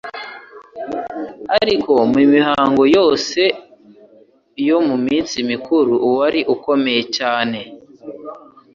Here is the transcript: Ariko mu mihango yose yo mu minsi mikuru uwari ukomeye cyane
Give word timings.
Ariko 1.59 1.91
mu 2.15 2.23
mihango 2.33 2.83
yose 2.95 3.41
yo 4.67 4.77
mu 4.87 4.95
minsi 5.05 5.35
mikuru 5.51 5.93
uwari 6.07 6.39
ukomeye 6.55 7.01
cyane 7.17 7.59